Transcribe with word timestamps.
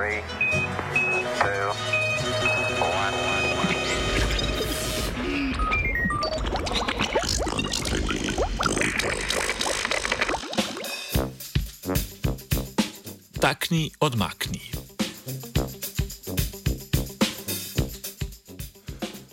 Three, 0.00 0.22
two. 1.40 1.72
Takni, 13.40 13.90
odmakni. 14.00 14.60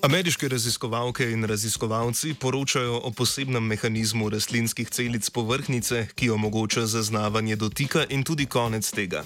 Ameriške 0.02 0.47
raziskovalke 0.47 1.31
in 1.31 1.43
raziskovalci 1.43 2.34
poročajo 2.34 3.02
o 3.04 3.11
posebnem 3.11 3.63
mehanizmu 3.63 4.29
rastlinskih 4.29 4.89
celic 4.89 5.29
povrhnice, 5.29 6.07
ki 6.15 6.29
omogoča 6.29 6.86
zaznavanje 6.86 7.55
dotika 7.55 8.05
in 8.09 8.23
tudi 8.23 8.45
konec 8.45 8.91
tega. 8.91 9.23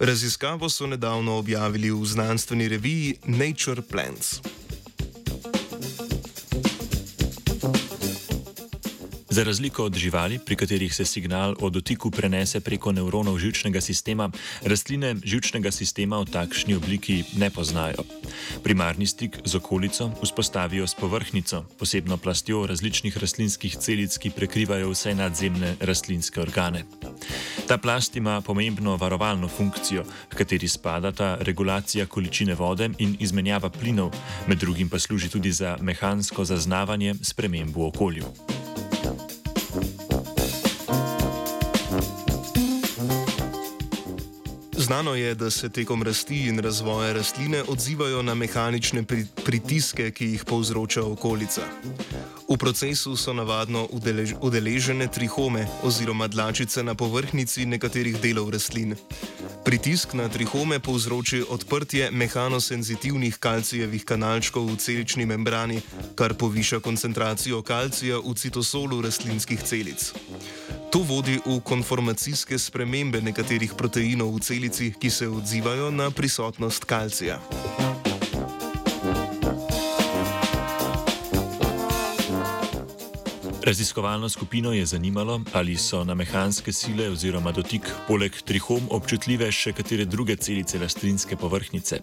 Raziskavo 0.00 0.68
so 0.68 0.86
nedavno 0.86 1.36
objavili 1.36 1.90
v 1.90 2.04
znanstveni 2.04 2.68
reviji 2.68 3.16
Nature 3.24 3.82
Plants. 3.82 4.40
Za 9.38 9.44
razliko 9.44 9.84
od 9.84 9.94
živali, 9.94 10.38
pri 10.38 10.56
katerih 10.56 10.94
se 10.94 11.04
signal 11.04 11.54
o 11.60 11.70
dotiku 11.70 12.10
prenese 12.10 12.60
preko 12.60 12.92
nevronov 12.92 13.38
žilčnega 13.38 13.80
sistema, 13.80 14.30
rastline 14.62 15.14
žilčnega 15.24 15.70
sistema 15.70 16.18
v 16.18 16.26
takšni 16.26 16.74
obliki 16.74 17.22
ne 17.36 17.50
poznajo. 17.50 18.02
Primarni 18.64 19.06
stik 19.06 19.38
z 19.44 19.54
okolico 19.54 20.10
vzpostavijo 20.22 20.86
s 20.86 20.94
povrhnico, 20.94 21.62
posebno 21.78 22.16
plastjo 22.16 22.66
različnih 22.66 23.18
rastlinskih 23.18 23.78
celic, 23.78 24.18
ki 24.18 24.34
prekrivajo 24.34 24.90
vse 24.90 25.14
nadzemne 25.14 25.76
rastlinske 25.80 26.40
organe. 26.40 26.82
Ta 27.70 27.78
plast 27.78 28.16
ima 28.16 28.40
pomembno 28.40 28.96
varovalno 28.96 29.48
funkcijo, 29.48 30.02
v 30.32 30.34
kateri 30.34 30.68
spadata 30.68 31.36
regulacija 31.40 32.06
količine 32.06 32.58
vode 32.58 32.90
in 32.98 33.16
izmenjava 33.20 33.70
plinov, 33.70 34.10
med 34.48 34.58
drugim 34.58 34.88
pa 34.88 34.98
služi 34.98 35.30
tudi 35.30 35.52
za 35.52 35.78
mehansko 35.80 36.44
zaznavanje 36.44 37.14
sprememb 37.22 37.76
v 37.76 37.86
okolju. 37.86 38.34
Znano 44.88 45.14
je, 45.14 45.34
da 45.34 45.50
se 45.50 45.68
tekom 45.68 46.02
rasti 46.02 46.46
in 46.46 46.58
razvoja 46.58 47.12
rastline 47.12 47.62
odzivajo 47.68 48.22
na 48.22 48.34
mehanične 48.34 49.02
pri 49.02 49.26
pritiske, 49.44 50.10
ki 50.10 50.26
jih 50.26 50.44
povzroča 50.44 51.02
okolica. 51.04 51.62
V 52.48 52.56
procesu 52.56 53.16
so 53.16 53.32
navadno 53.36 53.84
udelež 53.92 54.32
udeležene 54.40 55.10
trihome 55.12 55.66
oziroma 55.82 56.28
dlačice 56.28 56.82
na 56.82 56.94
povrhnici 56.94 57.66
nekaterih 57.66 58.16
delov 58.20 58.48
rastlin. 58.50 58.94
Pritisk 59.64 60.14
na 60.14 60.28
trihome 60.28 60.80
povzroči 60.80 61.42
odprtje 61.48 62.08
mehanosenzitivnih 62.10 63.36
kalcijevih 63.36 64.04
kanalčkov 64.04 64.72
v 64.72 64.76
celični 64.76 65.26
membrani, 65.26 65.82
kar 66.14 66.34
poviša 66.34 66.80
koncentracijo 66.80 67.60
kalcija 67.62 68.24
v 68.24 68.34
citosolu 68.34 69.02
rastlinskih 69.02 69.60
celic. 69.62 70.12
To 70.88 71.02
vodi 71.04 71.36
v 71.44 71.60
konformacijske 71.60 72.56
spremembe 72.58 73.20
nekaterih 73.20 73.76
proteinov 73.76 74.32
v 74.32 74.40
celici, 74.40 74.88
ki 74.96 75.10
se 75.10 75.28
odzivajo 75.28 75.90
na 75.90 76.08
prisotnost 76.10 76.84
kalcija. 76.88 77.36
Raziskovalno 83.62 84.28
skupino 84.28 84.72
je 84.72 84.86
zanimalo, 84.86 85.40
ali 85.52 85.76
so 85.76 86.04
na 86.04 86.14
mehanske 86.14 86.72
sile 86.72 87.08
oziroma 87.10 87.52
dotik 87.52 87.82
poleg 88.08 88.32
trihom 88.44 88.86
občutljive 88.90 89.50
še 89.52 89.72
katere 89.72 90.04
druge 90.04 90.36
celice 90.36 90.78
rastlinske 90.78 91.36
povrhnice. 91.36 91.98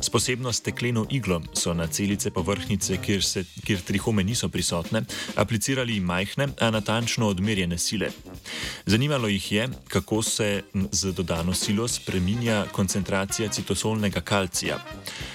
S 0.00 0.10
posebno 0.10 0.52
stekleno 0.52 1.06
iglo 1.10 1.40
so 1.52 1.74
na 1.74 1.86
celice 1.86 2.30
povrhnice, 2.30 2.96
kjer, 3.02 3.24
se, 3.24 3.44
kjer 3.64 3.82
trihome 3.82 4.24
niso 4.24 4.48
prisotne, 4.48 5.02
aplicirali 5.36 6.00
majhne, 6.00 6.48
a 6.60 6.70
natančno 6.70 7.28
odmerjene 7.28 7.78
sile. 7.78 8.12
Zanimalo 8.86 9.28
jih 9.28 9.52
je, 9.52 9.68
kako 9.88 10.22
se 10.22 10.62
z 10.92 11.12
dodano 11.12 11.54
silo 11.54 11.88
spreminja 11.88 12.64
koncentracija 12.72 13.48
citosolnega 13.48 14.20
kalcija. 14.20 14.78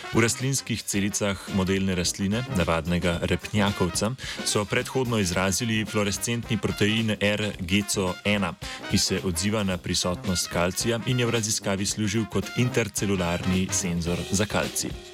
V 0.09 0.17
rastlinskih 0.17 0.81
celicah 0.81 1.37
modelne 1.53 1.93
rastline, 1.93 2.41
navadnega 2.57 3.19
repnjakovca, 3.29 4.09
so 4.41 4.65
predhodno 4.65 5.19
izrazili 5.21 5.85
fluorescentni 5.85 6.57
protein 6.57 7.13
RGCO1, 7.21 8.53
ki 8.89 8.97
se 8.97 9.21
odziva 9.23 9.63
na 9.63 9.77
prisotnost 9.77 10.49
kalcija 10.49 10.99
in 11.05 11.19
je 11.19 11.29
v 11.29 11.35
raziskavi 11.37 11.85
služil 11.85 12.25
kot 12.25 12.49
intercelularni 12.57 13.67
senzor 13.71 14.17
za 14.31 14.49
kalcij. 14.49 15.08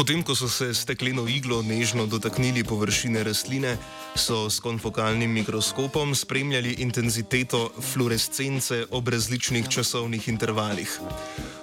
Potem, 0.00 0.22
ko 0.24 0.32
so 0.32 0.48
se 0.48 0.74
stekleno 0.74 1.26
iglo 1.28 1.58
nežno 1.62 2.06
dotaknili 2.06 2.64
površine 2.64 3.20
rastline, 3.24 3.76
so 4.16 4.48
s 4.50 4.60
konfokalnim 4.60 5.30
mikroskopom 5.30 6.14
spremljali 6.14 6.72
intenziteto 6.78 7.68
fluorescence 7.92 8.86
ob 8.90 9.08
različnih 9.08 9.68
časovnih 9.68 10.28
intervalih. 10.28 11.00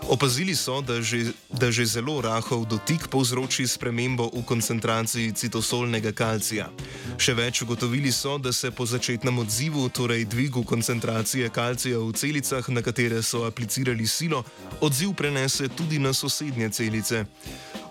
Opazili 0.09 0.55
so, 0.55 0.81
da 0.81 1.01
že, 1.01 1.33
da 1.49 1.71
že 1.71 1.85
zelo 1.85 2.21
rahel 2.21 2.65
dotik 2.69 3.07
povzroči 3.09 3.67
spremembo 3.67 4.29
v 4.29 4.45
koncentraciji 4.45 5.33
citosolnega 5.33 6.13
kalcija. 6.13 6.69
Še 7.17 7.33
več 7.33 7.63
ugotovili 7.65 8.11
so, 8.13 8.37
da 8.37 8.53
se 8.53 8.71
po 8.71 8.85
začetnem 8.85 9.39
odzivu, 9.39 9.89
torej 9.89 10.25
dvigu 10.29 10.63
koncentracije 10.63 11.49
kalcija 11.49 11.97
v 11.97 12.13
celicah, 12.13 12.69
na 12.69 12.85
katere 12.85 13.23
so 13.23 13.43
aplicirali 13.49 14.07
silo, 14.07 14.45
odziv 14.81 15.17
prenese 15.17 15.73
tudi 15.73 15.97
na 15.99 16.13
sosednje 16.13 16.69
celice. 16.69 17.25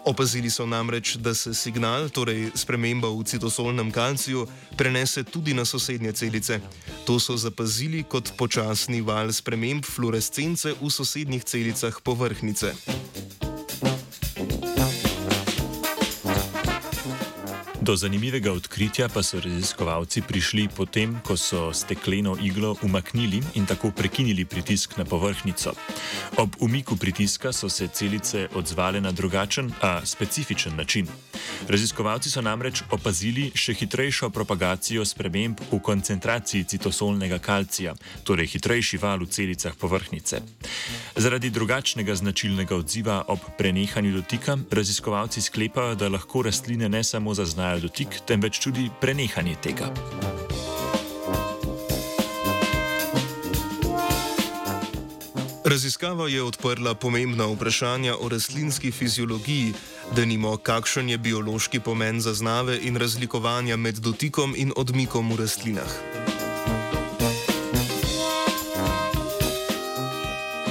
Opazili 0.06 0.50
so 0.50 0.66
namreč, 0.66 1.16
da 1.16 1.34
se 1.34 1.54
signal, 1.54 2.08
torej 2.08 2.50
sprememba 2.54 3.08
v 3.10 3.24
citosolnem 3.26 3.90
kalciju, 3.90 4.46
prenese 4.78 5.24
tudi 5.24 5.54
na 5.54 5.64
sosednje 5.64 6.12
celice. 6.12 6.60
To 7.06 7.18
so 7.18 7.34
zapazili 7.36 8.04
kot 8.06 8.30
počasni 8.38 9.00
val 9.02 9.32
sprememb 9.32 9.82
fluorescence 9.82 10.70
v 10.78 10.90
sosednjih 10.90 11.42
celicah 11.44 11.98
povrhnice. 12.04 12.70
Do 17.86 17.94
zanimivega 17.96 18.50
odkritja 18.52 19.06
pa 19.08 19.22
so 19.22 19.38
raziskovalci 19.38 20.22
prišli 20.26 20.64
potem, 20.74 21.20
ko 21.22 21.36
so 21.38 21.70
stekleno 21.70 22.34
iglo 22.42 22.74
umaknili 22.82 23.38
in 23.54 23.66
tako 23.66 23.92
prekinili 23.94 24.44
pritisk 24.44 24.96
na 24.96 25.04
povrhnico. 25.04 25.70
Ob 26.36 26.56
umiku 26.60 26.96
pritiska 26.96 27.52
so 27.52 27.68
se 27.68 27.86
celice 27.88 28.48
odzvale 28.54 29.00
na 29.00 29.12
drugačen, 29.12 29.70
a 29.80 30.00
specifičen 30.06 30.76
način. 30.76 31.06
Raziskovalci 31.68 32.30
so 32.30 32.42
namreč 32.42 32.82
opazili 32.90 33.52
še 33.54 33.74
hitrejšo 33.74 34.30
propagacijo 34.30 35.04
sprememb 35.04 35.62
v 35.70 35.78
koncentraciji 35.78 36.64
citosolnega 36.64 37.38
kalcija, 37.38 37.94
torej 38.24 38.50
hitrejši 38.56 38.98
val 38.98 39.22
v 39.22 39.30
celicah 39.30 39.78
povrhnice. 39.78 40.42
Zaradi 41.16 41.50
drugačnega 41.50 42.14
značilnega 42.14 42.76
odziva 42.76 43.22
ob 43.28 43.46
prenehanju 43.58 44.12
dotika, 44.12 44.58
raziskovalci 44.70 45.40
sklepajo, 45.40 45.94
da 45.94 46.08
lahko 46.08 46.42
rastline 46.42 46.88
ne 46.88 47.04
samo 47.04 47.34
zaznajo 47.34 47.75
dotik, 47.80 48.20
temveč 48.26 48.58
tudi 48.58 48.90
prenehanje 49.00 49.56
tega. 49.62 49.90
Raziskava 55.66 56.28
je 56.28 56.42
odprla 56.42 56.94
pomembna 56.94 57.46
vprašanja 57.46 58.14
o 58.20 58.28
rastlinski 58.28 58.90
fiziologiji, 58.90 59.72
da 60.16 60.24
nimo, 60.24 60.56
kakšen 60.56 61.10
je 61.10 61.18
biološki 61.18 61.80
pomen 61.80 62.20
zaznave 62.20 62.78
in 62.82 62.96
razlikovanja 62.96 63.76
med 63.76 63.98
dotikom 63.98 64.54
in 64.56 64.72
odmikom 64.76 65.32
v 65.32 65.40
rastlinah. 65.42 65.92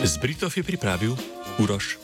Z 0.03 0.17
Britov 0.21 0.53
je 0.55 0.63
pripravil 0.63 1.17
Uroš 1.59 1.97